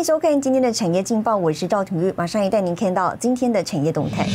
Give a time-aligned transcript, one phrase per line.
[0.00, 4.26] 迎收看今天的产业劲报，我是赵廷玉，马上也带您看到今天的产业动态。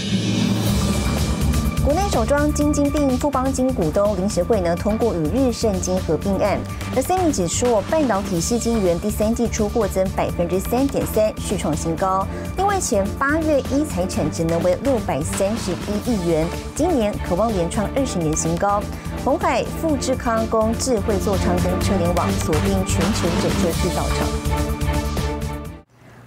[1.84, 6.60] 国内首桩金金并富邦金股东临时会呢通过与日盛金合并案，
[6.96, 12.28] 而 s e m i 指出，半导体细晶圆第三季出货增百分之三点三，续创新高。
[12.58, 16.46] 另外，前八月一财产值呢为六百三十一亿元，
[16.76, 18.80] 今年渴望连创二十年新高。
[19.24, 24.85] 红海、富智康工智慧座舱跟车联网锁定全球整车制造厂。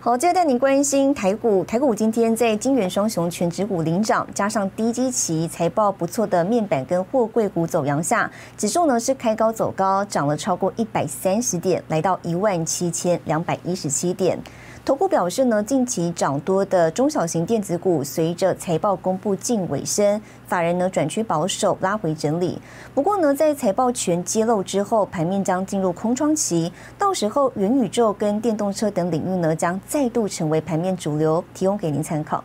[0.08, 1.62] 好，接着带您关心台股。
[1.64, 14.38] 台股今天在金元双雄全指股领涨，加上低基期财报不错的面板跟货柜股走阳下，指数呢是开高走高，涨了超过一百三十点，来到一万七千两百一十七点。
[14.84, 22.58] 投顾表示呢，近期涨多的中小型电子股，随着财报公布近尾声，法人呢转趋保守，拉回整理。
[22.94, 32.42] 不过呢，在财报全揭露之后，盘面将进入空窗期，到时候元宇宙跟电动车等领域呢，将再度成为盘面主流，提供给您参考。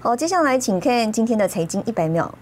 [0.00, 2.34] 好，接下来请看今天的财经一百秒。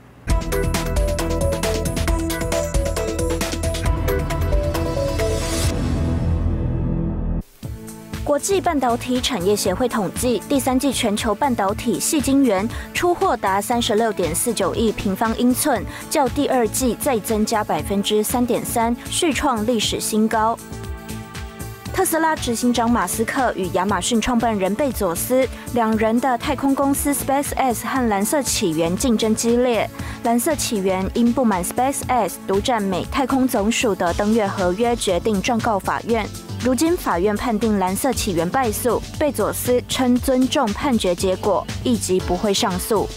[8.31, 12.65] 国际半导体产业协会统计，第三季全球半导体细晶圆
[12.95, 20.57] 出货达三十六点四九亿平方英寸，较第二季再增加百分之三点三，续创历史新高。
[21.93, 25.45] 特斯拉执行长马斯克与亚马逊创办人贝佐斯
[25.75, 29.91] 两人的太空公司 Space X 和蓝色起源竞争激烈，
[30.23, 36.25] 蓝色起源因不满 Space X 独占美太空总署的登月合约，决定状告法院。
[36.63, 43.09] 如今法院判定蓝色起源败诉，贝佐斯称尊重判决结果，一级不会上诉。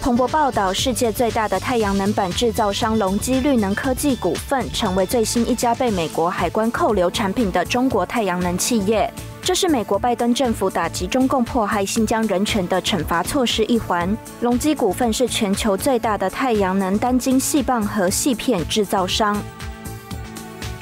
[0.00, 9.12] 彭博报道，世界最大的太阳能板制造商隆基绿能科技股份成为最新一家被美国海关扣留产品的中国太阳能企业。
[9.42, 14.16] 这是美国拜登政府打击中共迫害新疆人权的惩罚措施一环。
[14.40, 19.36] 隆基股份是全球最大的太阳能单晶细棒和细片制造商。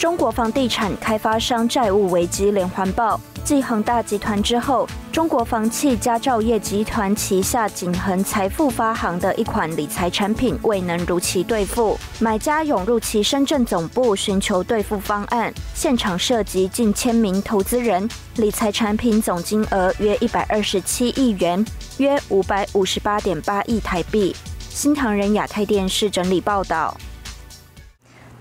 [0.02, 21.64] 中国房地产开发商债务危机连环爆，继恒大集团之后，中国房企佳兆业集团旗下景恒财富发行的一款理财产品未能如期兑付，买家涌入其深圳总部寻求兑付方案，现场涉及近千名投资人，理财产品总金额约一百二十七亿元，
[21.98, 24.34] 约五百五十八点八亿台币。
[24.68, 26.92] 新唐人亚太电视整理报道。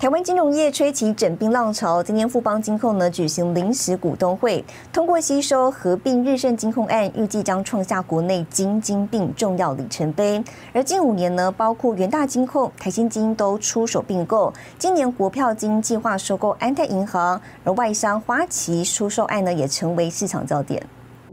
[0.01, 10.44] 台湾金融业吹起整并浪潮，今天富邦金控呢举行临时股东会，通过吸收合并日盛金控案，预计将创下国内金金并重要里程碑。
[10.73, 20.81] 而近五年呢，包括元大金控、台新金都出手并购，今年国票金计划收购安泰银行，而外商花旗出售案呢也成为市场焦点。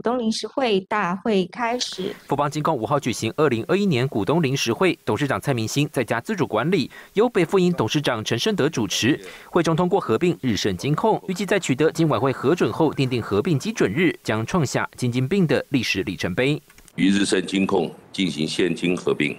[0.09, 2.17] 股东临时会大会开始。
[2.27, 9.21] 富邦金控五号举行二零二一年股东临时会，董事长蔡明兴在家自主管理，由北富银董事长陈胜德主持。
[9.51, 16.59] 会中通过合并日盛金控，预计在取得金管会核准后，奠定合并基准日，将创下金金并的历史里程碑。
[16.95, 19.37] 与日盛金控进行现金合并，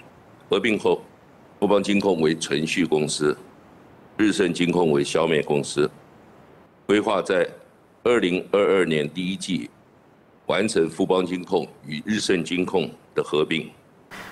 [0.52, 1.02] 合并后，
[1.60, 3.36] 富邦金控为存续公司，
[4.18, 5.90] 日盛金控为消灭公司，
[6.86, 7.50] 规划在
[8.04, 9.68] 二零二二年第一季。
[10.50, 13.70] 完成富邦金控与日盛金控的合并。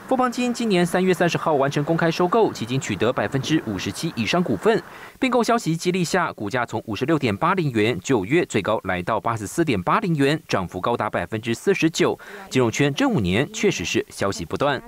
[0.07, 4.81] 富邦金今年三月三十号完成公开收购，迄今取得百分之五十七以上股份。
[5.19, 12.18] 并购消息激励下，股价从五十六点八零元九月最高来到八十四点八零元，涨幅高达百分之四十九。
[12.50, 14.81] 金融圈这五年确实是消息不断。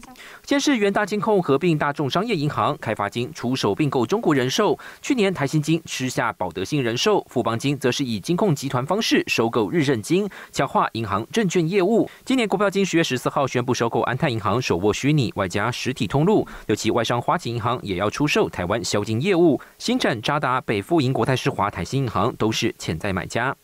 [0.46, 4.80] 先是元大金控合并大众商业银行，开发金出手并购中国人寿。
[5.02, 12.10] 去年台新金吃下保德信人寿，富邦金则是以金控集团方式收购日任金，强化银行证券业务。
[12.24, 19.60] 今年国票金十月十四号宣布收购安泰银行，手握虚拟外加实体通路，尤其外商花旗银行也要出售台湾销金业务。
[19.78, 23.56] 新展渣打、北富银、国泰世华、台新银行都是潜在买家。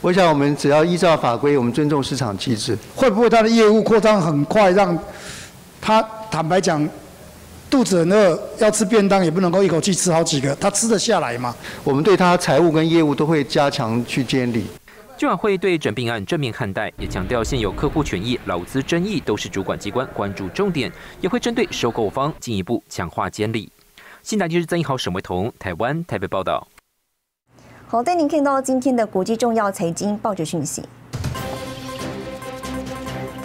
[0.00, 2.76] 我想，我们只要依照法规，我们尊重市场机制。
[2.96, 4.98] 会不会他的业务扩张很快，让
[5.80, 6.86] 他坦白讲，
[7.70, 11.54] 肚子很饿，要吃便当也不能够一口气吃好几个，他吃得下来吗？
[11.84, 14.66] 我们对他财务跟业务都会加强去监理。
[15.16, 20.90] 金管会对整并案正面看待，也强调现有客户权益、劳资争议都是主管机关关注重点，
[21.20, 23.70] 也会针对收购方进一步强化监理。
[24.22, 26.66] 新台就是曾一豪、沈维彤，台湾台北报道。
[27.86, 30.82] 好，带您看到今天的国际重要财经报纸讯息。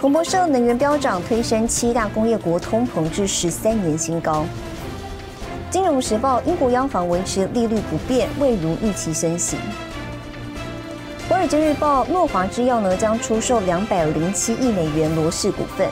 [0.00, 4.44] 彭博社能源飙涨，推升七大工业国通膨至十三年新高。
[5.70, 9.56] 金融时报，英国央行维持利率不变，未如预期升息。
[11.30, 15.88] 华尔街日报，诺华制药呢将出售两百零七亿美元罗氏股份。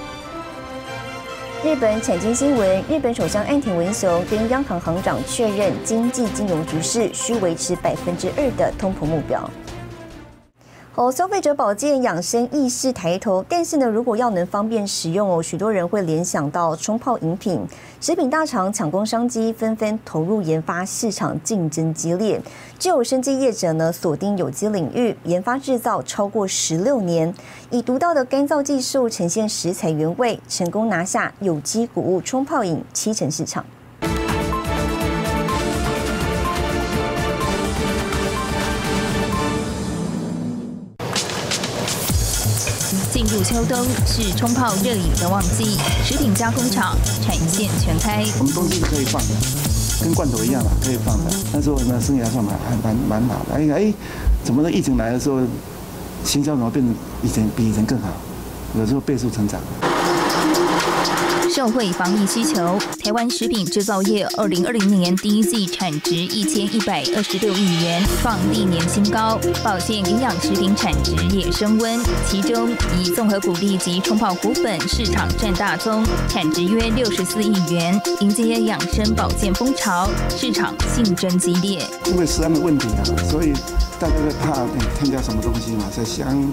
[1.65, 9.49] 日本产经新闻，日本首相岸田文雄跟央行行长确认，经济金融局势需维持百分之二的通膨目标。
[10.99, 17.65] 哦，消费者保健养生意识抬头，但是呢，如果要能方便使用哦，许多人会联想到冲泡饮品。
[18.01, 22.43] 食品大厂抢攻商机，纷纷投入研发，市场竞争激烈。
[22.81, 27.33] 就有生机业者呢，锁定有机领域，研发制造超过十六年，
[27.71, 33.65] 以独到的干燥技术呈现食材原味，成功拿下有机谷物冲泡饮七成市场。
[43.19, 43.77] 进入秋冬
[44.07, 48.25] 是冲泡热饮的旺季，食品加工厂产线全开。
[48.39, 49.35] 我们东西是可以放的，
[50.05, 51.31] 跟罐头一样嘛，可以放的。
[51.53, 53.57] 那时候呢，生意还算蛮还蛮蛮好的。
[53.57, 53.93] 哎哎，
[54.45, 54.71] 怎么呢？
[54.71, 55.41] 疫情来的时候，
[56.23, 56.95] 行销怎么变成
[57.25, 58.07] 以前比以前更好？
[58.79, 59.61] 有时候倍速成长。
[61.51, 69.41] 社会防疫需求，台湾食品制造业二零二零年第一季产值一千一百二十六亿元，创历年新高。
[69.65, 71.99] 保健营养食品产值也升温，
[72.29, 77.99] 其中以综合谷粒及冲泡谷粉市场占大宗，产值约六十四亿元。
[78.21, 81.85] 迎接养生保健风潮，市场竞争激烈。
[82.07, 83.53] 因为食安的问题啊，所以
[83.99, 84.65] 大家在怕
[85.01, 86.53] 添加什么东西嘛，在香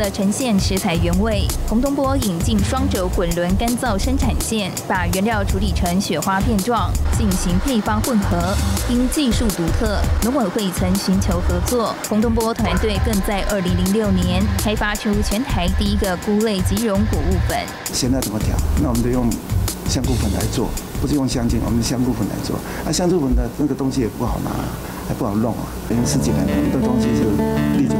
[0.00, 8.54] 为了呈现食材原味，洪东波引进双轴滚轮干燥生产线，把原料处理成雪花片状，进行配方混合。
[8.88, 11.94] 因技术独特，农委会曾寻求合作。
[12.08, 17.58] 洪东波团队更在2006年开发出全台第一个菇类即溶谷物粉。
[17.92, 18.56] 现在怎么调？
[18.82, 19.28] 那我们就用。
[19.86, 20.68] 香菇粉来做，
[21.02, 22.54] 不是用香精，我们香菇粉来做。
[22.86, 24.50] 那香菇粉的那个东西也不好拿，
[25.08, 25.66] 还不好弄啊。
[25.90, 27.24] 因为十几年很多东西是
[27.76, 27.99] 立足不衰的。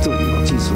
[0.00, 0.74] 做有技术。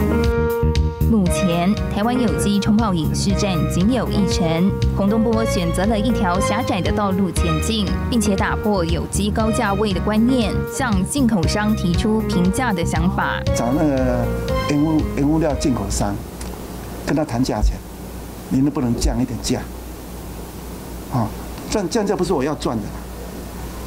[1.11, 4.71] 目前台湾有机冲泡饮市占仅有一成。
[4.97, 13.41] 洪东波选择了一条狭窄的道路前进，并且打破有机高价位的观念，向进口商提出平价的想法。
[13.55, 14.25] 找那个
[14.69, 16.15] 原物原物料进口商，
[17.07, 17.77] 跟他谈价钱，
[18.49, 19.61] 你能不能降一点价？
[21.13, 21.29] 啊，
[21.71, 22.83] 降降价不是我要赚的，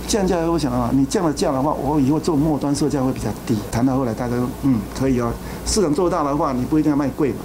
[0.09, 3.55] 降价我想啊，你降了价的话，我以后做末端售价会比较低。
[3.71, 5.31] 谈到后来，大家说嗯可以哦，
[5.67, 7.35] 市场做大的话，你不一定要卖贵嘛，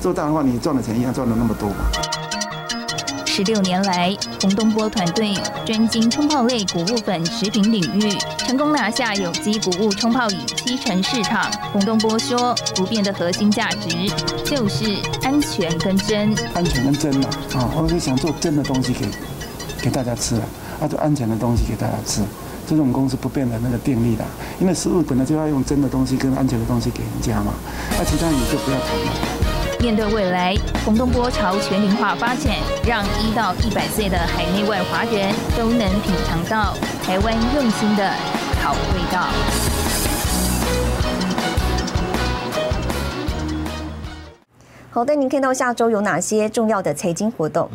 [0.00, 1.74] 做大的话，你赚的钱一样赚了那么多嘛。
[3.26, 5.34] 十六年来，洪东波团队
[5.66, 11.50] 专精冲泡类谷物粉食品领域，成功拿下有机谷物冲泡饮七成市场。
[11.72, 13.88] 洪东波说，不变的核心价值
[14.44, 14.84] 就是
[15.24, 16.32] 安全跟真。
[16.54, 19.06] 安全跟真嘛，啊，我是想做真的东西给
[19.82, 20.42] 给大家吃，啊，
[20.86, 22.22] 做安全的东西给大家吃，
[22.66, 24.24] 这是我们公司不变的那个定力的。
[24.60, 27.54] 因为食物本来就要用真的东西跟安全的东西给人家嘛，
[27.98, 29.12] 那其他你就不要谈了。
[29.80, 32.54] 面对未来，洪东波朝全龄化发展，
[32.86, 38.08] 让一到一百岁的海内外华人都能品尝到台湾用心的
[38.62, 39.26] 好味道。
[44.90, 47.68] 好的，您看到下周有哪些重要的财经活动？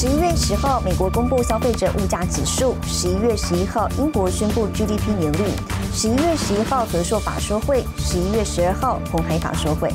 [0.00, 5.50] 十一月十号，美国公布消费者物价指数；十一月十一号，英国宣布 GDP 年率；
[5.92, 9.92] 十一月十一号，和硕法说会；十一月十二号，红海法说会。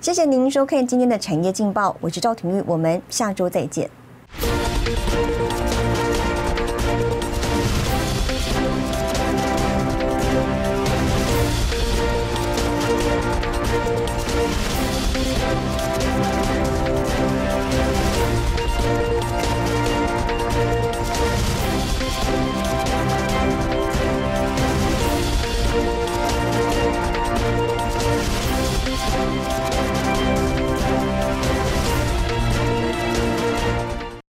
[0.00, 3.88] 谢谢您收看今天的产业劲报，我是赵廷玉，我们下周再见。